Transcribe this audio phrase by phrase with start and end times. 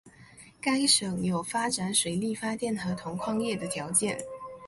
[0.59, 4.17] 该省有发展水力发电和铜矿业的条件。